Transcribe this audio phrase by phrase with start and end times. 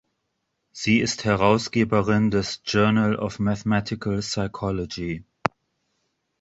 [0.71, 5.23] Sie ist Herausgeberin des "Journal of Mathematical Psychology".